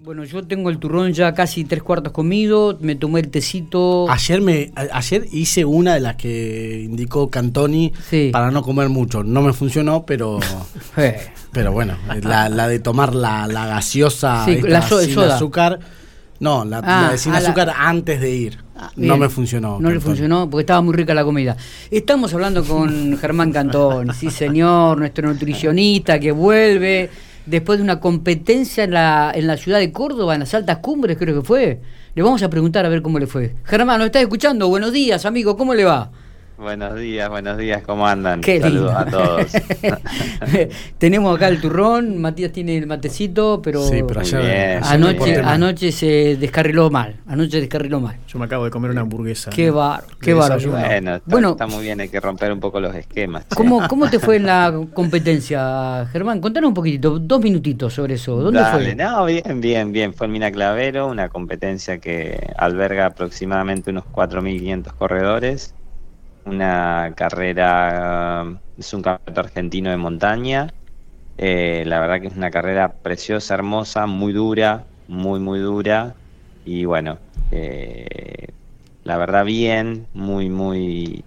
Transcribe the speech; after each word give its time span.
Bueno, 0.00 0.22
yo 0.22 0.46
tengo 0.46 0.70
el 0.70 0.78
turrón 0.78 1.12
ya 1.12 1.34
casi 1.34 1.64
tres 1.64 1.82
cuartos 1.82 2.12
comido, 2.12 2.78
me 2.80 2.94
tomé 2.94 3.18
el 3.18 3.30
tecito. 3.30 4.08
Ayer 4.08 4.40
me 4.40 4.70
ayer 4.92 5.26
hice 5.32 5.64
una 5.64 5.94
de 5.94 6.00
las 6.00 6.14
que 6.14 6.82
indicó 6.84 7.28
Cantoni 7.30 7.92
para 8.30 8.52
no 8.52 8.62
comer 8.62 8.90
mucho. 8.90 9.24
No 9.24 9.42
me 9.42 9.52
funcionó, 9.52 10.06
pero 10.06 10.38
pero 11.52 11.72
bueno, 11.72 11.96
la, 12.22 12.68
de 12.68 12.78
tomar 12.78 13.12
la, 13.12 13.48
gaseosa 13.48 14.46
la 14.46 14.82
sin 14.82 15.18
azúcar. 15.18 15.80
No, 16.38 16.64
la, 16.64 16.80
ah, 16.84 17.08
de 17.10 17.18
sin 17.18 17.32
azúcar 17.32 17.74
antes 17.76 18.20
de 18.20 18.30
ir. 18.30 18.58
Ah, 18.76 18.92
no 18.94 19.16
me 19.16 19.28
funcionó. 19.28 19.80
No 19.80 19.90
le 19.90 19.98
funcionó 19.98 20.48
porque 20.48 20.62
estaba 20.62 20.80
muy 20.80 20.94
rica 20.94 21.12
la 21.12 21.24
comida. 21.24 21.56
Estamos 21.90 22.32
hablando 22.32 22.62
con 22.62 23.18
Germán 23.18 23.50
Cantoni, 23.50 24.12
sí 24.14 24.30
señor, 24.30 24.96
nuestro 24.96 25.26
nutricionista 25.26 26.20
que 26.20 26.30
vuelve 26.30 27.10
después 27.48 27.78
de 27.78 27.84
una 27.84 28.00
competencia 28.00 28.84
en 28.84 28.92
la, 28.92 29.32
en 29.34 29.46
la 29.46 29.56
ciudad 29.56 29.78
de 29.78 29.92
Córdoba, 29.92 30.34
en 30.34 30.40
las 30.40 30.54
altas 30.54 30.78
cumbres 30.78 31.16
creo 31.16 31.40
que 31.40 31.46
fue. 31.46 31.80
Le 32.14 32.22
vamos 32.22 32.42
a 32.42 32.50
preguntar 32.50 32.84
a 32.84 32.88
ver 32.88 33.02
cómo 33.02 33.18
le 33.18 33.26
fue. 33.26 33.54
Germán, 33.64 33.98
¿nos 33.98 34.06
está 34.06 34.20
escuchando? 34.20 34.68
Buenos 34.68 34.92
días, 34.92 35.24
amigo, 35.24 35.56
¿cómo 35.56 35.74
le 35.74 35.84
va? 35.84 36.10
Buenos 36.58 36.96
días, 36.96 37.28
buenos 37.30 37.56
días, 37.56 37.84
¿cómo 37.84 38.04
andan? 38.04 38.42
Saludos 38.42 38.92
a 38.92 39.04
todos. 39.06 39.52
Tenemos 40.98 41.36
acá 41.36 41.46
el 41.46 41.60
turrón, 41.60 42.20
Matías 42.20 42.50
tiene 42.50 42.76
el 42.76 42.88
matecito, 42.88 43.62
pero, 43.62 43.80
sí, 43.84 44.02
pero 44.06 44.22
anoche, 44.82 45.36
anoche 45.36 45.92
se 45.92 46.36
descarriló 46.36 46.90
mal. 46.90 47.14
Anoche 47.28 47.60
descarriló 47.60 48.00
mal. 48.00 48.16
Yo 48.26 48.40
me 48.40 48.46
acabo 48.46 48.64
de 48.64 48.72
comer 48.72 48.90
una 48.90 49.02
hamburguesa. 49.02 49.50
Qué 49.50 49.70
bar, 49.70 50.02
qué 50.20 50.34
bar. 50.34 50.58
Bueno, 51.26 51.50
está, 51.52 51.68
muy 51.68 51.84
bien, 51.84 52.00
hay 52.00 52.08
que 52.08 52.18
romper 52.18 52.52
un 52.52 52.58
poco 52.58 52.80
los 52.80 52.92
esquemas. 52.96 53.44
¿Cómo, 53.54 53.86
¿Cómo 53.86 54.10
te 54.10 54.18
fue 54.18 54.34
en 54.34 54.46
la 54.46 54.74
competencia, 54.92 56.08
Germán? 56.10 56.40
Contanos 56.40 56.68
un 56.68 56.74
poquito, 56.74 57.20
dos 57.20 57.40
minutitos 57.40 57.94
sobre 57.94 58.14
eso. 58.14 58.34
¿Dónde 58.34 58.64
fue? 58.64 58.96
No, 58.96 59.26
bien, 59.26 59.60
bien, 59.60 59.92
bien. 59.92 60.12
Fue 60.12 60.26
en 60.26 60.32
Mina 60.32 60.50
Clavero, 60.50 61.06
una 61.06 61.28
competencia 61.28 61.98
que 61.98 62.52
alberga 62.56 63.06
aproximadamente 63.06 63.92
unos 63.92 64.06
4.500 64.12 64.92
corredores 64.98 65.74
una 66.48 67.12
carrera, 67.16 68.46
es 68.78 68.92
un 68.92 69.02
campeonato 69.02 69.40
argentino 69.40 69.90
de 69.90 69.96
montaña. 69.96 70.72
Eh, 71.36 71.84
la 71.86 72.00
verdad 72.00 72.20
que 72.20 72.28
es 72.28 72.36
una 72.36 72.50
carrera 72.50 72.92
preciosa, 72.92 73.54
hermosa, 73.54 74.06
muy 74.06 74.32
dura, 74.32 74.84
muy, 75.06 75.40
muy 75.40 75.60
dura. 75.60 76.14
Y 76.64 76.84
bueno, 76.84 77.18
eh, 77.52 78.48
la 79.04 79.16
verdad 79.16 79.44
bien, 79.44 80.06
muy, 80.14 80.48
muy, 80.48 81.24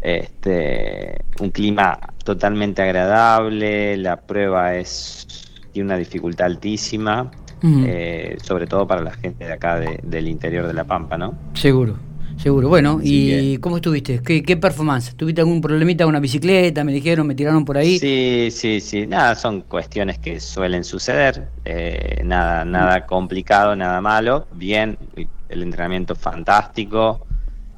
este, 0.00 1.24
un 1.40 1.50
clima 1.50 1.98
totalmente 2.24 2.82
agradable, 2.82 3.96
la 3.96 4.16
prueba 4.16 4.74
es 4.74 5.26
tiene 5.72 5.86
una 5.86 5.96
dificultad 5.96 6.46
altísima, 6.46 7.30
eh, 7.64 8.36
sobre 8.42 8.66
todo 8.66 8.86
para 8.86 9.02
la 9.02 9.12
gente 9.12 9.46
de 9.46 9.52
acá 9.52 9.78
del 9.78 10.28
interior 10.28 10.66
de 10.66 10.74
La 10.74 10.84
Pampa, 10.84 11.16
¿no? 11.16 11.34
Seguro. 11.54 11.96
Seguro. 12.42 12.68
Bueno, 12.68 12.98
¿y 13.00 13.56
cómo 13.58 13.76
estuviste? 13.76 14.20
¿Qué, 14.20 14.42
¿Qué, 14.42 14.56
performance? 14.56 15.14
¿Tuviste 15.14 15.42
algún 15.42 15.60
problemita 15.60 16.02
con 16.02 16.10
una 16.10 16.18
bicicleta? 16.18 16.82
Me 16.82 16.92
dijeron, 16.92 17.24
me 17.24 17.36
tiraron 17.36 17.64
por 17.64 17.78
ahí. 17.78 18.00
Sí, 18.00 18.48
sí, 18.50 18.80
sí. 18.80 19.06
Nada, 19.06 19.36
son 19.36 19.60
cuestiones 19.60 20.18
que 20.18 20.40
suelen 20.40 20.82
suceder. 20.82 21.50
Eh, 21.64 22.20
nada, 22.24 22.64
nada 22.64 23.06
complicado, 23.06 23.76
nada 23.76 24.00
malo. 24.00 24.48
Bien, 24.54 24.98
el 25.48 25.62
entrenamiento 25.62 26.16
fantástico. 26.16 27.24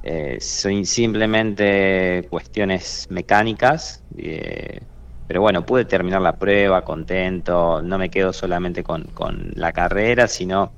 Eh, 0.02 0.38
son 0.40 0.86
simplemente 0.86 2.26
cuestiones 2.30 3.06
mecánicas. 3.10 4.02
Eh, 4.16 4.80
pero 5.26 5.42
bueno, 5.42 5.66
pude 5.66 5.84
terminar 5.84 6.22
la 6.22 6.36
prueba 6.36 6.82
contento. 6.86 7.82
No 7.82 7.98
me 7.98 8.08
quedo 8.08 8.32
solamente 8.32 8.82
con, 8.82 9.04
con 9.12 9.50
la 9.56 9.72
carrera, 9.72 10.26
sino 10.26 10.72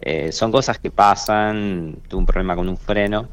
eh, 0.00 0.32
son 0.32 0.50
cosas 0.50 0.78
que 0.78 0.90
pasan, 0.90 1.96
tuve 2.08 2.20
un 2.20 2.26
problema 2.26 2.56
con 2.56 2.68
un 2.68 2.76
freno. 2.76 3.28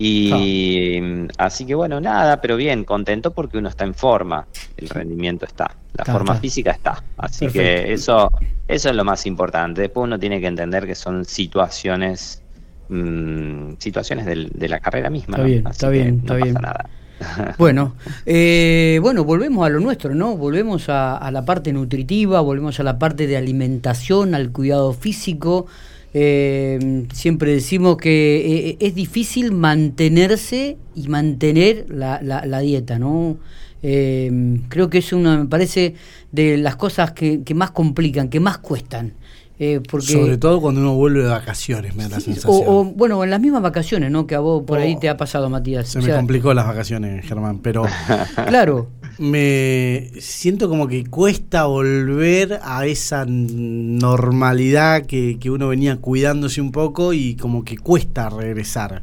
Y 0.00 1.02
así 1.38 1.66
que 1.66 1.74
bueno, 1.74 2.00
nada, 2.00 2.40
pero 2.40 2.56
bien, 2.56 2.84
contento 2.84 3.32
porque 3.32 3.58
uno 3.58 3.68
está 3.68 3.82
en 3.84 3.94
forma, 3.94 4.46
el 4.76 4.88
rendimiento 4.88 5.44
está, 5.44 5.72
la 5.92 6.04
forma 6.04 6.36
física 6.36 6.70
está. 6.70 7.02
Así 7.16 7.48
que 7.48 7.92
eso, 7.92 8.30
eso 8.68 8.90
es 8.90 8.94
lo 8.94 9.04
más 9.04 9.26
importante. 9.26 9.80
Después 9.80 10.04
uno 10.04 10.16
tiene 10.16 10.40
que 10.40 10.46
entender 10.46 10.86
que 10.86 10.94
son 10.94 11.24
situaciones, 11.24 12.44
mm, 12.88 13.72
situaciones 13.78 14.24
de 14.26 14.68
la 14.68 14.78
carrera 14.78 15.10
misma. 15.10 15.38
Está 15.38 15.46
bien, 15.48 15.66
está 15.66 15.88
bien, 15.88 16.18
está 16.20 16.34
bien. 16.36 16.54
Nada. 16.54 16.88
Bueno, 17.58 17.94
eh, 18.26 18.98
bueno, 19.02 19.24
volvemos 19.24 19.66
a 19.66 19.70
lo 19.70 19.80
nuestro, 19.80 20.14
¿no? 20.14 20.36
Volvemos 20.36 20.88
a, 20.88 21.30
la 21.30 21.44
parte 21.44 21.72
nutritiva, 21.72 22.40
volvemos 22.40 22.78
a 22.80 22.82
la 22.82 22.98
parte 22.98 23.26
de 23.26 23.36
alimentación, 23.36 24.34
al 24.34 24.52
cuidado 24.52 24.92
físico. 24.92 25.66
Eh, 26.14 27.06
siempre 27.12 27.52
decimos 27.52 27.96
que 27.98 28.70
eh, 28.70 28.76
es 28.80 28.94
difícil 28.94 29.52
mantenerse 29.52 30.78
y 30.94 31.08
mantener 31.08 31.86
la, 31.88 32.20
la, 32.22 32.58
dieta, 32.60 32.98
¿no? 32.98 33.36
creo 33.80 34.90
que 34.90 34.98
es 34.98 35.12
una, 35.12 35.38
me 35.38 35.46
parece, 35.46 35.94
de 36.32 36.56
las 36.56 36.74
cosas 36.76 37.12
que, 37.12 37.42
que 37.44 37.54
más 37.54 37.70
complican, 37.70 38.28
que 38.28 38.40
más 38.40 38.58
cuestan. 38.58 39.12
Eh, 39.60 39.80
Sobre 39.98 40.38
todo 40.38 40.60
cuando 40.60 40.80
uno 40.80 40.94
vuelve 40.94 41.24
de 41.24 41.28
vacaciones, 41.28 41.96
me 41.96 42.04
da 42.04 42.10
la 42.10 42.20
sensación. 42.20 42.62
O, 42.66 42.84
bueno, 42.84 43.24
en 43.24 43.30
las 43.30 43.40
mismas 43.40 43.60
vacaciones, 43.60 44.08
¿no? 44.08 44.24
Que 44.24 44.36
a 44.36 44.40
vos 44.40 44.62
por 44.64 44.78
ahí 44.78 44.94
oh. 44.96 45.00
te 45.00 45.08
ha 45.08 45.16
pasado, 45.16 45.50
Matías. 45.50 45.88
Se 45.88 46.00
me 46.00 46.14
complicó 46.14 46.54
las 46.54 46.66
vacaciones, 46.66 47.26
Germán, 47.26 47.58
pero. 47.58 47.84
claro. 48.46 48.90
Me 49.18 50.12
siento 50.20 50.68
como 50.68 50.86
que 50.86 51.04
cuesta 51.06 51.66
volver 51.66 52.60
a 52.62 52.86
esa 52.86 53.24
normalidad 53.26 55.06
que, 55.06 55.36
uno 55.50 55.68
venía 55.68 55.96
cuidándose 55.96 56.60
un 56.60 56.70
poco 56.70 57.12
y 57.12 57.34
como 57.34 57.64
que 57.64 57.76
cuesta 57.78 58.30
regresar. 58.30 59.02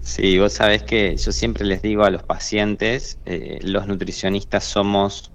Sí, 0.00 0.38
vos 0.38 0.54
sabés 0.54 0.84
que 0.84 1.16
yo 1.18 1.32
siempre 1.32 1.66
les 1.66 1.82
digo 1.82 2.04
a 2.04 2.10
los 2.10 2.22
pacientes, 2.22 3.18
eh, 3.26 3.58
los 3.62 3.86
nutricionistas 3.86 4.64
somos 4.64 5.30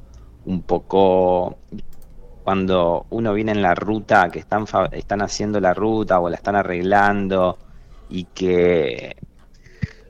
un 0.46 0.64
poco 0.64 1.60
cuando 2.48 3.08
uno 3.10 3.34
viene 3.34 3.52
en 3.52 3.62
la 3.62 3.76
ruta, 3.76 4.30
que 4.30 4.40
están, 4.40 4.64
están 4.94 5.22
haciendo 5.22 5.60
la 5.60 5.74
ruta 5.74 6.22
o 6.22 6.30
la 6.30 6.38
están 6.38 6.56
arreglando 6.56 7.58
y 8.10 8.24
que, 8.24 9.18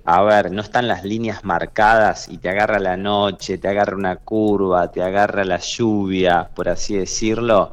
a 0.06 0.22
ver, 0.22 0.52
no 0.52 0.62
están 0.62 0.88
las 0.88 1.04
líneas 1.04 1.44
marcadas 1.44 2.30
y 2.30 2.38
te 2.38 2.50
agarra 2.50 2.78
la 2.78 2.96
noche, 2.96 3.58
te 3.58 3.68
agarra 3.68 3.96
una 3.96 4.18
curva, 4.18 4.92
te 4.92 5.02
agarra 5.02 5.44
la 5.46 5.58
lluvia, 5.58 6.48
por 6.54 6.70
así 6.70 6.96
decirlo, 6.96 7.72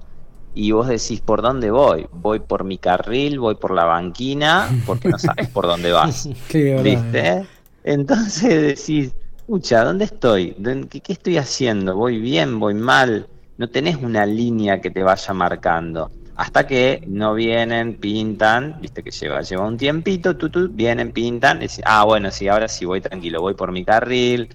y 0.54 0.70
vos 0.70 0.88
decís, 0.88 1.20
¿por 1.20 1.42
dónde 1.42 1.70
voy? 1.70 2.06
Voy 2.10 2.40
por 2.40 2.64
mi 2.64 2.78
carril, 2.78 3.40
voy 3.40 3.56
por 3.56 3.74
la 3.74 3.84
banquina, 3.84 4.70
porque 4.86 5.10
no 5.10 5.18
sabes 5.18 5.50
por 5.50 5.66
dónde 5.66 5.92
vas. 5.92 6.26
¿Viste? 6.82 7.44
Entonces 7.84 8.78
decís, 8.78 9.12
escucha, 9.36 9.84
¿dónde 9.84 10.06
estoy? 10.06 10.54
¿Qué, 10.88 11.00
¿Qué 11.02 11.12
estoy 11.12 11.36
haciendo? 11.36 11.94
¿Voy 11.96 12.18
bien? 12.18 12.58
¿Voy 12.58 12.72
mal? 12.72 13.28
No 13.56 13.68
tenés 13.68 13.96
una 13.96 14.26
línea 14.26 14.80
que 14.80 14.90
te 14.90 15.02
vaya 15.02 15.32
marcando. 15.34 16.10
Hasta 16.36 16.66
que 16.66 17.04
no 17.06 17.34
vienen, 17.34 17.94
pintan, 18.00 18.80
viste 18.80 19.02
que 19.04 19.12
lleva, 19.12 19.42
lleva 19.42 19.66
un 19.66 19.76
tiempito, 19.76 20.36
tú, 20.36 20.50
tú, 20.50 20.68
vienen, 20.68 21.12
pintan, 21.12 21.62
y 21.62 21.66
ah, 21.84 22.04
bueno, 22.04 22.30
sí, 22.32 22.48
ahora 22.48 22.66
sí 22.66 22.84
voy 22.84 23.00
tranquilo, 23.00 23.40
voy 23.40 23.54
por 23.54 23.70
mi 23.70 23.84
carril. 23.84 24.48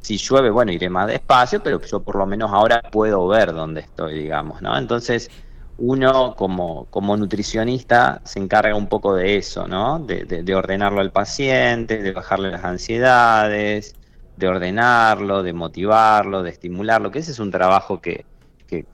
Si 0.00 0.16
llueve, 0.18 0.50
bueno, 0.50 0.70
iré 0.70 0.88
más 0.90 1.08
despacio, 1.08 1.62
pero 1.62 1.80
yo 1.80 2.00
por 2.00 2.16
lo 2.16 2.26
menos 2.26 2.52
ahora 2.52 2.82
puedo 2.92 3.26
ver 3.26 3.52
dónde 3.52 3.80
estoy, 3.80 4.14
digamos, 4.22 4.62
¿no? 4.62 4.76
Entonces, 4.78 5.30
uno 5.78 6.36
como, 6.36 6.86
como 6.90 7.16
nutricionista 7.16 8.20
se 8.24 8.38
encarga 8.38 8.76
un 8.76 8.86
poco 8.86 9.14
de 9.16 9.36
eso, 9.36 9.66
¿no? 9.66 9.98
De, 9.98 10.24
de 10.24 10.54
ordenarlo 10.54 11.00
al 11.00 11.10
paciente, 11.10 11.98
de 11.98 12.12
bajarle 12.12 12.50
las 12.50 12.64
ansiedades, 12.64 13.94
de 14.36 14.48
ordenarlo, 14.48 15.42
de 15.42 15.52
motivarlo, 15.52 16.42
de 16.42 16.50
estimularlo, 16.50 17.10
que 17.10 17.20
ese 17.20 17.32
es 17.32 17.38
un 17.38 17.50
trabajo 17.50 18.00
que, 18.00 18.24
que, 18.66 18.84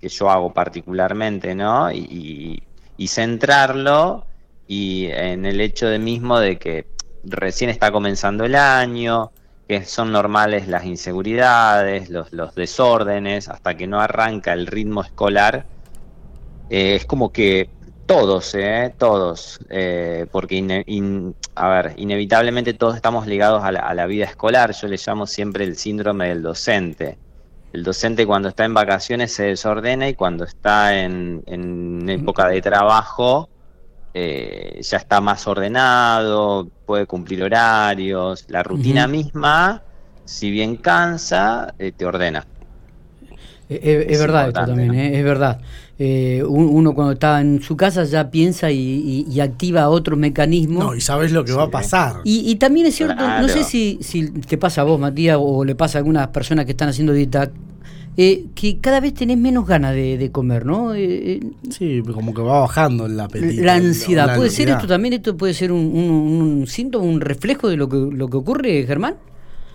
yo 0.00 0.30
hago 0.30 0.52
particularmente, 0.52 1.54
¿no? 1.54 1.90
Y, 1.92 2.62
centrarlo 3.06 4.26
y 4.66 5.06
en 5.06 5.46
el 5.46 5.60
hecho 5.60 5.88
de 5.88 5.98
mismo 5.98 6.38
de 6.38 6.58
que 6.58 6.86
recién 7.24 7.70
está 7.70 7.92
comenzando 7.92 8.44
el 8.44 8.54
año, 8.54 9.30
que 9.68 9.84
son 9.84 10.12
normales 10.12 10.68
las 10.68 10.84
inseguridades, 10.84 12.10
los, 12.10 12.54
desórdenes, 12.54 13.48
hasta 13.48 13.76
que 13.76 13.86
no 13.86 14.00
arranca 14.00 14.52
el 14.52 14.66
ritmo 14.66 15.02
escolar, 15.02 15.66
eh, 16.70 16.96
es 16.96 17.04
como 17.06 17.32
que 17.32 17.70
todos, 18.06 18.54
eh, 18.54 18.94
todos, 18.98 19.60
eh, 19.68 20.26
porque 20.32 20.84
a 21.54 21.68
ver, 21.68 21.94
inevitablemente 21.98 22.72
todos 22.72 22.96
estamos 22.96 23.26
ligados 23.26 23.62
a 23.62 23.70
la, 23.70 23.80
a 23.80 23.94
la, 23.94 24.06
vida 24.06 24.24
escolar, 24.24 24.72
yo 24.72 24.88
le 24.88 24.96
llamo 24.96 25.26
siempre 25.26 25.64
el 25.64 25.76
síndrome 25.76 26.28
del 26.28 26.42
docente. 26.42 27.18
El 27.72 27.82
docente 27.82 28.26
cuando 28.26 28.48
está 28.48 28.64
en 28.64 28.74
vacaciones 28.74 29.32
se 29.32 29.44
desordena 29.44 30.08
y 30.08 30.14
cuando 30.14 30.44
está 30.44 30.98
en, 30.98 31.42
época 32.08 32.48
de 32.48 32.62
trabajo 32.62 33.48
eh, 34.14 34.80
ya 34.82 34.96
está 34.96 35.20
más 35.20 35.46
ordenado, 35.46 36.68
puede 36.86 37.06
cumplir 37.06 37.42
horarios, 37.42 38.44
la 38.48 38.62
rutina 38.62 39.06
misma, 39.06 39.82
si 40.24 40.50
bien 40.50 40.76
cansa, 40.76 41.74
eh, 41.78 41.92
te 41.92 42.06
ordena. 42.06 42.46
Es, 43.68 44.18
verdad 44.18 44.48
esto 44.48 44.64
también, 44.64 44.94
es 44.94 45.22
verdad. 45.24 45.60
uno 45.98 46.94
cuando 46.94 47.12
está 47.12 47.40
en 47.40 47.60
su 47.60 47.76
casa 47.76 48.04
ya 48.04 48.30
piensa 48.30 48.70
y, 48.70 49.40
activa 49.40 49.88
otros 49.88 50.18
mecanismos. 50.18 50.84
No, 50.84 50.94
y 50.94 51.00
sabes 51.00 51.32
lo 51.32 51.44
que 51.44 51.52
va 51.52 51.64
a 51.64 51.70
pasar. 51.70 52.16
Y, 52.24 52.54
también 52.56 52.86
es 52.86 52.96
cierto, 52.96 53.16
no 53.16 53.48
sé 53.48 53.64
si, 53.64 53.98
si 54.00 54.30
te 54.30 54.58
pasa 54.58 54.80
a 54.80 54.84
vos, 54.84 54.98
Matías, 54.98 55.36
o 55.40 55.64
le 55.64 55.74
pasa 55.74 55.98
a 55.98 56.00
algunas 56.00 56.28
personas 56.28 56.64
que 56.64 56.72
están 56.72 56.88
haciendo 56.88 57.12
dieta, 57.12 57.50
eh, 58.20 58.46
que 58.56 58.80
cada 58.80 58.98
vez 58.98 59.14
tenés 59.14 59.38
menos 59.38 59.64
ganas 59.64 59.94
de, 59.94 60.30
comer, 60.32 60.66
¿no? 60.66 60.92
Eh, 60.92 61.34
eh, 61.34 61.40
sí, 61.70 62.02
como 62.12 62.34
que 62.34 62.42
va 62.42 62.62
bajando 62.62 63.06
el 63.06 63.18
apetito. 63.20 63.62
La 63.62 63.74
ansiedad. 63.74 64.34
¿Puede 64.34 64.50
ser 64.50 64.70
esto 64.70 64.88
también? 64.88 65.14
¿Esto 65.14 65.36
puede 65.36 65.54
ser 65.54 65.70
un, 65.70 66.64
síntoma, 66.66 67.04
un 67.04 67.20
reflejo 67.20 67.68
de 67.68 67.76
lo 67.76 67.88
que, 67.88 67.96
lo 67.96 68.26
que 68.28 68.36
ocurre, 68.36 68.84
Germán? 68.88 69.14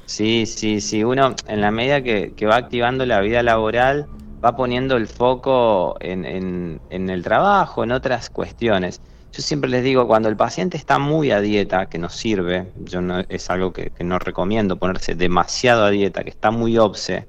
Sí, 0.06 0.46
sí, 0.46 0.82
sí. 0.82 1.04
Uno, 1.04 1.36
en 1.48 1.62
la 1.62 1.72
medida 1.72 2.02
que, 2.02 2.46
va 2.46 2.58
activando 2.58 3.06
la 3.06 3.22
vida 3.22 3.42
laboral, 3.44 4.08
va 4.44 4.56
poniendo 4.56 4.98
el 4.98 5.08
foco 5.08 5.96
en, 6.00 6.26
en, 6.26 7.10
el 7.10 7.24
trabajo, 7.24 7.84
en 7.84 7.92
otras 7.92 8.30
cuestiones. 8.30 9.02
Yo 9.32 9.42
siempre 9.42 9.70
les 9.70 9.84
digo, 9.84 10.06
cuando 10.06 10.30
el 10.30 10.36
paciente 10.36 10.78
está 10.78 11.00
muy 11.00 11.32
a 11.32 11.42
dieta, 11.42 11.88
que 11.88 11.98
no 11.98 12.10
sirve, 12.10 12.72
yo 12.84 13.02
no, 13.02 13.22
es 13.30 13.50
algo 13.50 13.74
que, 13.74 13.90
que 13.90 14.04
no 14.04 14.20
recomiendo 14.20 14.78
ponerse 14.78 15.16
demasiado 15.16 15.86
a 15.86 15.90
dieta, 15.90 16.24
que 16.24 16.30
está 16.30 16.52
muy 16.52 16.78
obse, 16.78 17.28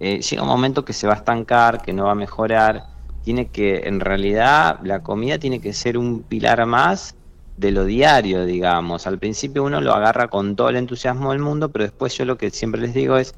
eh, 0.00 0.22
llega 0.22 0.42
un 0.42 0.48
momento 0.48 0.84
que 0.84 0.94
se 0.94 1.06
va 1.06 1.12
a 1.12 1.16
estancar, 1.16 1.82
que 1.82 1.92
no 1.92 2.06
va 2.06 2.12
a 2.12 2.14
mejorar. 2.14 2.86
Tiene 3.22 3.48
que, 3.48 3.82
en 3.86 4.00
realidad, 4.00 4.80
la 4.82 5.02
comida 5.02 5.38
tiene 5.38 5.60
que 5.60 5.74
ser 5.74 5.98
un 5.98 6.22
pilar 6.22 6.64
más 6.64 7.14
de 7.60 7.70
lo 7.72 7.84
diario, 7.84 8.46
digamos. 8.46 9.06
Al 9.06 9.18
principio 9.18 9.62
uno 9.62 9.80
lo 9.82 9.94
agarra 9.94 10.28
con 10.28 10.56
todo 10.56 10.70
el 10.70 10.76
entusiasmo 10.76 11.32
del 11.32 11.40
mundo, 11.40 11.68
pero 11.68 11.84
después 11.84 12.16
yo 12.16 12.24
lo 12.24 12.38
que 12.38 12.50
siempre 12.50 12.80
les 12.80 12.94
digo 12.94 13.18
es, 13.18 13.34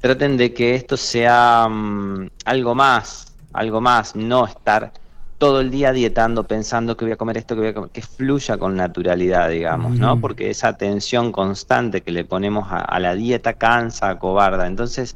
traten 0.00 0.36
de 0.36 0.52
que 0.52 0.74
esto 0.74 0.96
sea 0.96 1.68
mm, 1.70 2.28
algo 2.44 2.74
más, 2.74 3.32
algo 3.52 3.80
más, 3.80 4.16
no 4.16 4.46
estar 4.46 4.92
todo 5.38 5.60
el 5.60 5.70
día 5.70 5.92
dietando, 5.92 6.44
pensando 6.44 6.96
que 6.96 7.04
voy 7.04 7.12
a 7.12 7.16
comer 7.16 7.36
esto, 7.36 7.54
que 7.54 7.60
voy 7.60 7.70
a 7.70 7.74
comer, 7.74 7.90
que 7.90 8.02
fluya 8.02 8.58
con 8.58 8.74
naturalidad, 8.74 9.50
digamos, 9.50 9.96
¿no? 9.98 10.18
Porque 10.18 10.50
esa 10.50 10.76
tensión 10.76 11.30
constante 11.30 12.00
que 12.00 12.10
le 12.10 12.24
ponemos 12.24 12.66
a, 12.72 12.78
a 12.78 12.98
la 12.98 13.14
dieta 13.14 13.52
cansa, 13.52 14.18
cobarda. 14.18 14.66
Entonces, 14.66 15.14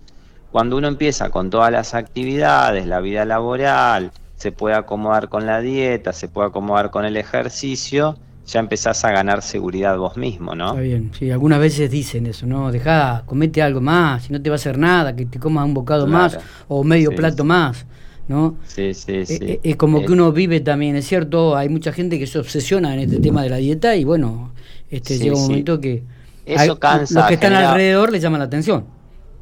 cuando 0.53 0.76
uno 0.76 0.88
empieza 0.88 1.31
con 1.31 1.49
todas 1.50 1.73
las 1.73 1.94
actividades, 1.94 2.87
la 2.87 3.00
vida 3.00 3.25
laboral, 3.25 4.12
se 4.41 4.53
puede 4.53 4.75
acomodar 4.75 5.29
con 5.29 5.45
la 5.45 5.61
dieta, 5.61 6.15
se 6.15 6.27
puede 6.27 6.49
acomodar 6.49 6.91
con 6.91 7.05
el 7.05 7.19
ejercicio, 7.19 8.17
ya 8.47 8.61
empezás 8.61 9.05
a 9.05 9.11
ganar 9.11 9.43
seguridad 9.43 9.99
vos 9.99 10.17
mismo, 10.17 10.55
¿no? 10.55 10.71
Está 10.71 10.81
bien, 10.81 11.11
sí, 11.17 11.31
algunas 11.31 11.61
veces 11.61 11.91
dicen 11.91 12.25
eso, 12.25 12.47
¿no? 12.47 12.73
Dejá, 12.73 13.23
comete 13.27 13.61
algo 13.61 13.83
más, 13.83 14.25
si 14.25 14.33
no 14.33 14.41
te 14.41 14.49
va 14.49 14.55
a 14.55 14.57
hacer 14.57 14.79
nada, 14.79 15.15
que 15.15 15.27
te 15.27 15.39
comas 15.39 15.67
un 15.67 15.75
bocado 15.75 16.07
más 16.07 16.39
o 16.69 16.83
medio 16.83 17.15
plato 17.15 17.45
más, 17.45 17.85
¿no? 18.29 18.57
Sí, 18.67 18.95
sí, 18.95 19.13
eh, 19.13 19.27
sí. 19.27 19.39
Eh, 19.43 19.61
es, 19.63 19.77
como 19.77 20.07
que 20.07 20.13
uno 20.13 20.33
vive 20.33 20.61
también, 20.61 20.97
es 20.97 21.07
cierto, 21.07 21.55
hay 21.55 21.69
mucha 21.69 21.93
gente 21.93 22.19
que 22.19 22.27
se 22.27 22.39
obsesiona 22.39 22.95
en 22.95 23.01
este 23.01 23.21
tema 23.21 23.43
de 23.43 23.51
la 23.51 23.57
dieta 23.57 23.95
y 23.95 24.05
bueno, 24.05 24.53
este 24.89 25.19
llega 25.19 25.37
un 25.37 25.43
momento 25.43 25.79
que... 25.79 26.03
Eso 26.47 26.79
cansa. 26.79 27.21
Los 27.21 27.29
que 27.29 27.35
están 27.35 27.53
alrededor 27.53 28.11
le 28.11 28.21
llaman 28.21 28.39
la 28.39 28.47
atención. 28.47 28.87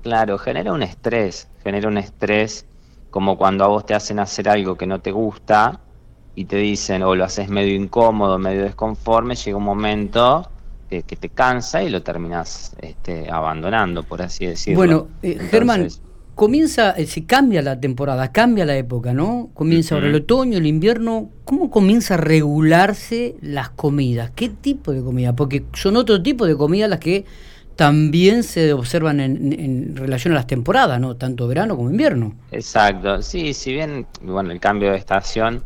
Claro, 0.03 0.39
genera 0.39 0.73
un 0.73 0.83
estrés, 0.83 1.47
genera 1.63 1.87
un 1.87 1.99
estrés 1.99 2.67
como 3.11 3.37
cuando 3.39 3.65
a 3.65 3.69
vos 3.69 3.87
te 3.87 3.95
hacen 3.95 4.19
hacer 4.19 4.49
algo 4.49 4.77
que 4.77 4.87
no 4.87 5.01
te 5.01 5.11
gusta 5.11 5.81
y 6.35 6.45
te 6.45 6.57
dicen 6.57 7.03
o 7.03 7.15
lo 7.15 7.25
haces 7.25 7.49
medio 7.49 7.75
incómodo, 7.75 8.39
medio 8.39 8.63
desconforme, 8.63 9.35
llega 9.35 9.57
un 9.57 9.65
momento 9.65 10.49
que, 10.89 11.03
te 11.03 11.29
cansa 11.29 11.83
y 11.83 11.91
lo 11.91 12.03
terminas 12.03 12.75
este, 12.81 13.31
abandonando, 13.31 14.03
por 14.03 14.23
así 14.23 14.47
decirlo. 14.47 14.79
Bueno, 14.79 15.09
eh, 15.23 15.39
Germán, 15.51 15.89
comienza, 16.35 16.93
eh, 16.93 17.07
se 17.07 17.25
cambia 17.25 17.61
la 17.63 17.79
temporada, 17.79 18.31
cambia 18.33 18.65
la 18.65 18.77
época, 18.77 19.13
¿no? 19.13 19.51
Comienza 19.55 19.97
ahora 19.97 20.07
el 20.07 20.15
otoño, 20.15 20.57
el 20.57 20.67
invierno. 20.67 21.31
¿Cómo 21.45 21.71
comienza 21.71 22.15
a 22.15 22.17
regularse 22.17 23.37
las 23.43 23.71
comidas? 23.71 24.31
¿Qué 24.31 24.49
tipo 24.49 24.93
de 24.93 25.03
comida? 25.03 25.35
Porque 25.35 25.65
son 25.75 25.97
otro 25.97 26.23
tipo 26.23 26.47
de 26.47 26.57
comidas 26.57 26.89
las 26.89 27.01
que 27.01 27.25
también 27.79 28.43
se 28.43 28.73
observan 28.73 29.21
en, 29.21 29.95
relación 29.95 30.33
a 30.33 30.39
las 30.39 30.49
temporadas, 30.49 31.01
¿no? 31.01 31.15
Tanto 31.15 31.47
verano 31.47 31.77
como 31.77 31.93
invierno. 31.93 32.35
Exacto, 32.51 33.23
sí, 33.23 33.55
si 33.55 33.73
bien, 33.73 34.05
bueno, 34.21 34.51
el 34.51 34.59
cambio 34.59 34.91
de 34.91 34.97
estación 34.97 35.63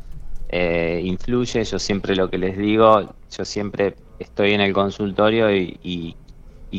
eh, 0.50 1.00
influye, 1.02 1.64
yo 1.64 1.78
siempre 1.78 2.14
lo 2.14 2.28
que 2.28 2.36
les 2.36 2.58
digo, 2.58 3.14
yo 3.34 3.44
siempre 3.46 3.96
estoy 4.18 4.52
en 4.52 4.60
el 4.60 4.74
consultorio 4.74 5.50
y, 5.56 6.14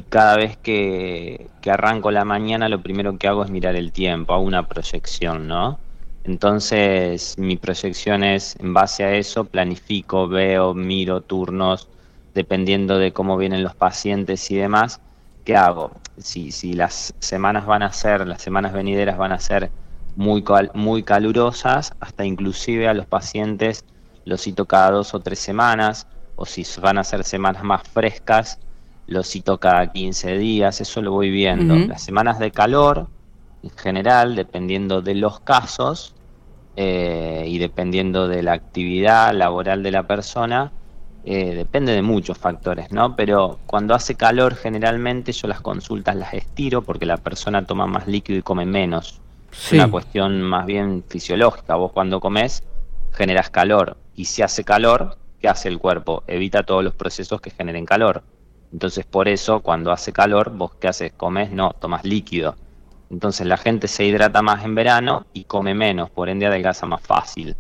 cada 0.10 0.38
vez 0.38 0.56
que, 0.58 1.48
que, 1.62 1.72
arranco 1.72 2.12
la 2.12 2.26
mañana 2.26 2.70
lo 2.70 2.84
primero 2.84 3.18
que 3.18 3.28
hago 3.28 3.44
es 3.44 3.50
mirar 3.50 3.76
el 3.76 3.92
tiempo, 3.92 4.36
hago 4.36 4.44
una 4.44 4.68
proyección, 4.68 5.48
¿no? 5.48 5.80
Entonces 6.26 7.40
mi 7.40 7.58
proyección 7.58 8.24
es, 8.24 8.56
en 8.60 8.76
base 8.76 9.04
a 9.04 9.16
eso, 9.16 9.46
planifico, 9.46 10.28
veo, 10.28 10.76
miro 10.76 11.22
turnos, 11.22 11.88
dependiendo 12.36 13.00
de 13.00 13.14
cómo 13.14 13.36
vienen 13.36 13.64
los 13.64 13.74
pacientes 13.74 14.52
y 14.52 14.58
demás 14.58 15.02
¿qué 15.44 15.56
hago? 15.56 15.92
Si, 16.18 16.51
si 16.51 16.74
las 16.74 17.13
semanas 17.19 17.66
van 17.66 17.84
a 17.84 17.92
ser, 17.92 18.28
las 18.28 18.42
semanas 18.42 18.74
venideras 18.74 19.18
van 19.18 19.31
a 19.31 19.40
ser 19.40 19.72
muy, 20.16 20.44
muy 20.74 21.04
calurosas, 21.04 21.94
hasta 22.00 22.25
inclusive 22.25 22.88
a 22.88 22.94
los 22.94 23.06
pacientes 23.06 23.86
los 24.25 24.42
cito 24.42 24.66
cada 24.66 24.92
dos 24.92 25.13
o 25.13 25.19
tres 25.19 25.40
semanas, 25.40 26.07
o 26.36 26.45
si 26.45 26.66
van 26.81 26.98
a 26.98 27.04
ser 27.04 27.24
semanas 27.24 27.63
más 27.63 27.84
frescas, 27.88 28.60
los 29.07 29.30
cito 29.30 29.60
cada 29.60 29.92
15 29.92 30.38
días, 30.38 30.80
eso 30.81 31.01
lo 31.01 31.12
voy 31.12 31.30
viendo. 31.30 31.75
Las 31.75 32.04
semanas 32.04 32.39
de 32.39 32.51
calor, 32.51 33.07
en 33.62 33.69
general, 33.72 34.36
dependiendo 34.36 35.01
de 35.01 35.16
los 35.16 35.42
casos 35.42 36.16
eh, 36.75 37.46
y 37.48 37.57
dependiendo 37.60 38.28
de 38.28 38.44
la 38.44 38.54
actividad 38.54 39.34
laboral 39.34 39.84
de 39.84 39.92
la 39.92 40.07
persona, 40.07 40.72
eh, 41.25 41.56
depende 41.56 41.94
de 41.94 42.02
muchos 42.02 42.38
factores, 42.38 42.92
¿no? 42.92 43.16
Pero 43.16 43.60
cuando 43.66 43.96
hace 43.96 44.16
calor 44.16 44.56
generalmente 44.56 45.31
yo 45.31 45.48
las 45.48 45.62
consultas 45.62 46.16
las 46.16 46.34
estiro 46.34 46.81
porque 46.81 47.06
la 47.06 47.18
persona 47.18 47.66
toma 47.66 47.88
más 47.88 48.08
líquido 48.08 48.40
y 48.40 48.42
come 48.42 48.66
menos. 48.66 49.22
Es 49.52 49.72
una 49.72 49.90
cuestión 49.90 50.42
más 50.42 50.66
bien 50.66 51.04
fisiológica. 51.08 51.75
Vos 51.75 51.92
cuando 51.92 52.20
comes 52.20 52.64
generas 53.14 53.50
calor 53.50 53.98
y 54.16 54.25
si 54.25 54.42
hace 54.42 54.64
calor, 54.64 55.18
¿qué 55.40 55.48
hace 55.48 55.70
el 55.70 55.80
cuerpo? 55.80 56.24
Evita 56.28 56.64
todos 56.64 56.84
los 56.84 56.94
procesos 56.94 57.40
que 57.40 57.52
generen 57.52 57.86
calor. 57.86 58.24
Entonces 58.74 59.06
por 59.06 59.28
eso 59.30 59.62
cuando 59.62 59.92
hace 59.92 60.12
calor, 60.12 60.52
vos 60.52 60.72
qué 60.80 60.90
haces? 60.90 61.14
Comes, 61.14 61.52
no, 61.52 61.74
tomas 61.80 62.04
líquido. 62.04 62.56
Entonces 63.10 63.46
la 63.48 63.58
gente 63.58 63.88
se 63.88 64.04
hidrata 64.04 64.42
más 64.42 64.66
en 64.66 64.75
verano 64.75 65.28
y 65.31 65.46
come 65.46 65.74
menos, 65.74 66.10
por 66.10 66.28
ende 66.28 66.48
adelgaza 66.48 66.86
más 66.86 67.02
fácil. 67.02 67.56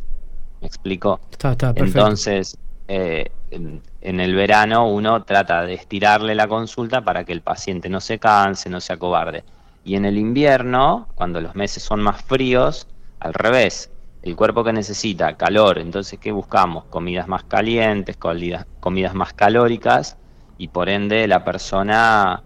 ¿Me 0.59 0.67
explico? 0.67 1.19
Está, 1.31 1.51
está, 1.51 1.73
perfecto. 1.73 1.99
Entonces, 1.99 2.57
eh, 2.87 3.31
en, 3.51 3.81
el 4.19 4.35
verano 4.35 4.87
uno 4.87 5.23
trata 5.23 5.63
de 5.63 5.73
estirarle 5.73 6.35
la 6.35 6.47
consulta 6.47 7.01
para 7.01 7.23
que 7.23 7.33
el 7.33 7.41
paciente 7.41 7.89
no 7.89 8.01
se 8.01 8.19
canse, 8.19 8.69
no 8.69 8.81
se 8.81 8.93
acobarde. 8.93 9.43
Y 9.85 9.95
en 9.95 10.05
el 10.05 10.17
invierno, 10.17 11.07
cuando 11.15 11.41
los 11.41 11.55
meses 11.55 11.83
son 11.83 12.01
más 12.01 12.21
fríos, 12.21 12.87
al 13.19 13.33
revés, 13.33 13.91
el 14.21 14.35
cuerpo 14.35 14.63
que 14.63 14.73
necesita 14.73 15.35
calor, 15.35 15.79
entonces 15.79 16.19
¿qué 16.19 16.31
buscamos? 16.31 16.85
Comidas 16.85 17.27
más 17.27 17.43
calientes, 17.43 18.17
comidas, 18.17 18.65
más 19.13 19.33
calóricas 19.33 20.17
y 20.57 20.69
por 20.69 20.87
ende 20.87 21.27
la 21.27 21.43
persona 21.43 22.43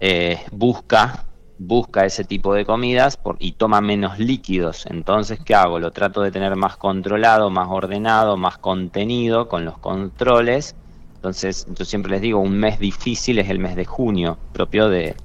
eh, 0.00 0.40
busca 0.50 1.27
busca 1.58 2.04
ese 2.04 2.24
tipo 2.24 2.54
de 2.54 2.64
comidas 2.64 3.18
y 3.38 3.52
toma 3.52 3.80
menos 3.80 4.18
líquidos. 4.18 4.86
Entonces, 4.86 5.40
¿qué 5.44 5.54
hago? 5.54 5.78
Lo 5.78 5.90
trato 5.90 6.22
de 6.22 6.30
tener 6.30 6.54
más 6.56 6.76
controlado, 6.76 7.50
más 7.50 7.68
ordenado, 7.68 8.36
más 8.36 8.58
contenido 8.58 9.48
con 9.48 9.64
los 9.64 9.78
controles. 9.78 10.76
Entonces, 11.16 11.66
yo 11.76 11.84
siempre 11.84 12.12
les 12.12 12.20
digo, 12.20 12.40
un 12.40 12.58
mes 12.58 12.78
difícil 12.78 13.38
es 13.40 13.50
el 13.50 13.58
mes 13.58 13.74
de 13.74 13.84
junio, 13.84 14.38
propio 14.52 14.88
de, 14.88 15.16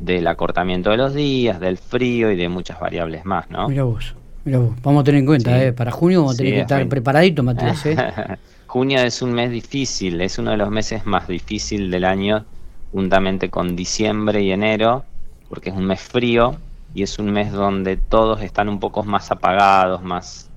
del 0.00 0.26
acortamiento 0.26 0.90
de 0.90 0.96
los 0.96 1.14
días, 1.14 1.60
del 1.60 1.78
frío 1.78 2.32
y 2.32 2.36
de 2.36 2.48
muchas 2.48 2.80
variables 2.80 3.24
más, 3.24 3.48
¿no? 3.48 3.68
Mira 3.68 3.84
vos, 3.84 4.14
mira 4.44 4.58
vos. 4.58 4.74
Vamos 4.82 5.02
a 5.02 5.04
tener 5.04 5.20
en 5.20 5.26
cuenta, 5.26 5.62
¿eh? 5.62 5.72
Para 5.72 5.92
junio 5.92 6.20
vamos 6.22 6.34
a 6.34 6.38
tener 6.38 6.54
que 6.54 6.60
estar 6.62 6.88
preparadito, 6.88 7.44
Matías, 7.44 7.86
¿eh? 7.86 7.96
junio 8.66 8.98
es 8.98 9.22
un 9.22 9.32
mes 9.32 9.52
difícil, 9.52 10.20
es 10.20 10.36
uno 10.38 10.50
de 10.50 10.56
los 10.56 10.70
meses 10.70 11.06
más 11.06 11.28
difíciles 11.28 11.92
del 11.92 12.04
año, 12.04 12.44
juntamente 12.90 13.50
con 13.50 13.76
diciembre 13.76 14.42
y 14.42 14.50
enero 14.50 15.04
porque 15.48 15.70
es 15.70 15.76
un 15.76 15.86
mes 15.86 16.00
frío 16.00 16.56
y 16.94 17.02
es 17.02 17.18
un 17.18 17.30
mes 17.30 17.52
donde 17.52 17.96
todos 17.96 18.42
están 18.42 18.68
un 18.68 18.80
poco 18.80 19.04
más 19.04 19.30
apagados, 19.30 20.02
más 20.02 20.50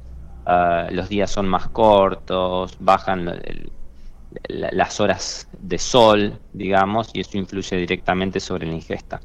ah, 0.45 0.87
los 0.91 1.09
días 1.09 1.29
son 1.29 1.47
más 1.47 1.67
cortos, 1.67 2.77
bajan 2.79 3.29
las 4.47 4.99
horas 4.99 5.47
de 5.59 5.77
sol, 5.77 6.39
digamos, 6.53 7.09
y 7.13 7.21
eso 7.21 7.37
influye 7.37 7.77
directamente 7.77 8.39
sobre 8.39 8.67
la 8.67 8.73
ingesta. 8.73 9.19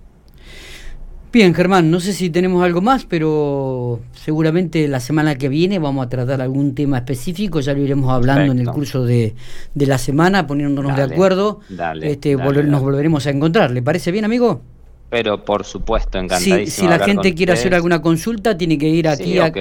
Bien, 1.34 1.52
Germán, 1.52 1.90
no 1.90 1.98
sé 1.98 2.12
si 2.12 2.30
tenemos 2.30 2.62
algo 2.62 2.80
más, 2.80 3.06
pero 3.06 4.00
seguramente 4.12 4.86
la 4.86 5.00
semana 5.00 5.34
que 5.34 5.48
viene 5.48 5.80
vamos 5.80 6.06
a 6.06 6.08
tratar 6.08 6.40
algún 6.40 6.76
tema 6.76 6.98
específico, 6.98 7.58
ya 7.58 7.74
lo 7.74 7.80
iremos 7.80 8.12
hablando 8.12 8.52
en 8.52 8.60
el 8.60 8.70
curso 8.70 9.04
de, 9.04 9.34
la 9.74 9.98
semana, 9.98 10.46
poniéndonos 10.46 10.94
de 10.96 11.02
acuerdo. 11.02 11.58
este, 12.00 12.36
nos 12.36 12.80
volveremos 12.80 13.26
a 13.26 13.30
encontrar. 13.30 13.72
¿Le 13.72 13.82
parece 13.82 14.12
bien, 14.12 14.24
amigo? 14.24 14.62
Pero 15.10 15.44
por 15.44 15.64
supuesto, 15.64 16.18
encantadísimo. 16.18 16.66
si 16.66 16.98
la 16.98 17.04
gente 17.04 17.34
quiere 17.34 17.52
hacer 17.52 17.74
alguna 17.74 18.02
consulta, 18.02 18.56
tiene 18.56 18.78
que 18.78 18.88
ir 18.88 19.08
aquí 19.08 19.38
a... 19.38 19.52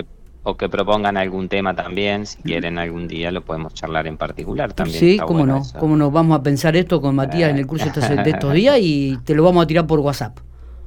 o, 0.43 0.57
que, 0.57 0.69
propongan 0.69 1.17
algún 1.17 1.47
tema 1.49 1.75
también, 1.75 2.25
si 2.25 2.41
quieren 2.41 2.77
algún 2.77 3.07
día 3.07 3.31
lo 3.31 3.41
podemos 3.41 3.73
charlar 3.73 4.07
en 4.07 4.17
particular 4.17 4.73
también. 4.73 4.99
Sí, 4.99 5.17
cómo 5.17 5.45
no, 5.45 5.61
cómo 5.79 5.95
no, 5.95 6.11
vamos 6.11 6.39
a 6.39 6.43
pensar 6.43 6.75
esto 6.75 7.01
con 7.01 7.15
Matías 7.15 7.49
en 7.49 7.57
el 7.57 7.67
curso 7.67 7.85
de 7.85 8.29
estos 8.29 8.53
días 8.53 8.77
y 8.81 9.17
te 9.23 9.35
lo 9.35 9.43
vamos 9.43 9.63
a 9.63 9.67
tirar 9.67 9.87
por 9.87 9.99
WhatsApp. 9.99 10.37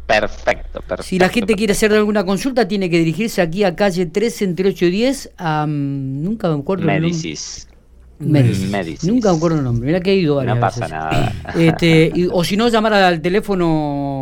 Perfecto, 0.07 0.81
perfecto. 0.81 1.03
Si 1.03 1.19
la 1.19 1.29
gente 1.29 1.55
quiere 1.55 1.73
hacer 1.73 1.93
alguna 1.93 2.25
consulta, 2.25 2.69
tiene 2.69 2.89
que 2.89 2.99
dirigirse 2.99 3.43
aquí 3.43 3.65
a 3.65 3.75
calle 3.75 4.07
13 4.07 4.45
entre 4.45 4.69
8 4.69 4.85
y 4.87 4.91
10 4.91 5.31
a... 5.37 5.67
Nunca 5.69 6.49
me 6.49 6.61
acuerdo 6.61 6.87
Medicis. 6.87 7.69
Medicis. 8.19 9.05
Nunca 9.05 9.31
me 9.31 9.37
acuerdo 9.37 9.59
el 9.59 9.65
nombre. 9.65 9.87
Mira 9.87 10.01
que 10.01 10.13
he 10.13 10.17
ido 10.17 10.37
varias 10.37 10.55
No 10.55 10.61
pasa 10.61 10.89
nada. 10.89 11.33
Este, 11.59 12.13
o 12.33 12.45
si 12.45 12.57
no, 12.57 12.69
llamar 12.69 12.95
al 12.95 13.21
teléfono 13.21 14.16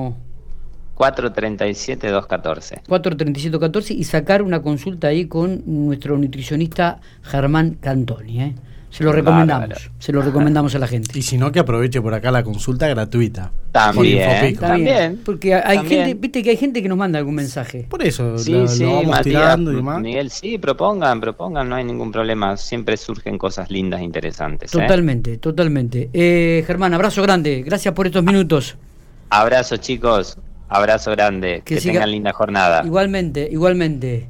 437-214. 0.97 2.83
437-214 2.87 3.91
y 3.91 4.05
sacar 4.05 4.43
una 4.43 4.63
consulta 4.63 5.09
ahí 5.09 5.27
con 5.27 5.63
nuestro 5.67 6.17
nutricionista 6.19 7.01
Germán 7.23 7.77
Cantoni. 7.81 8.43
¿eh? 8.43 8.55
Se 8.95 9.03
lo 9.03 9.11
recomendamos, 9.11 9.91
se 9.99 10.13
lo 10.13 10.23
recomendamos 10.23 10.73
a 10.77 10.79
la 10.79 10.87
gente. 10.87 11.19
Y 11.19 11.23
si 11.23 11.37
no, 11.37 11.51
que 11.51 11.59
aproveche 11.59 12.01
por 12.01 12.15
acá 12.15 12.31
la 12.31 12.45
consulta 12.45 12.87
gratuita. 12.87 13.51
También, 13.73 14.57
también. 14.57 15.21
Porque 15.25 15.53
hay 15.53 15.79
gente, 15.79 16.15
viste 16.15 16.45
que 16.45 16.51
hay 16.51 16.57
gente 16.57 16.81
que 16.81 16.89
nos 16.89 16.97
manda 16.97 17.19
algún 17.19 17.35
mensaje. 17.35 17.89
Por 17.91 18.05
eso, 18.05 18.39
sí, 18.39 18.55
sí, 18.69 18.87
tirando 19.25 19.73
y 19.73 19.77
demás. 19.77 20.01
Miguel, 20.01 20.31
sí, 20.31 20.59
propongan, 20.59 21.21
propongan, 21.21 21.69
no 21.69 21.75
hay 21.75 21.83
ningún 21.83 22.13
problema. 22.13 22.57
Siempre 22.57 22.97
surgen 22.97 23.37
cosas 23.37 23.69
lindas, 23.69 24.01
e 24.01 24.05
interesantes. 24.05 24.73
¿eh? 24.73 24.79
Totalmente, 24.79 25.39
totalmente. 25.39 26.11
Eh, 26.13 26.63
Germán, 26.65 26.95
abrazo 26.95 27.21
grande, 27.21 27.65
gracias 27.67 27.93
por 27.95 28.07
estos 28.07 28.23
minutos. 28.23 28.77
Abrazo, 29.29 29.77
chicos. 29.79 30.39
Abrazo 30.69 31.11
grande. 31.13 31.63
Que, 31.65 31.81
tengan 31.81 32.11
linda 32.11 32.33
jornada. 32.33 32.83
Igualmente, 32.85 33.49
igualmente. 33.51 34.29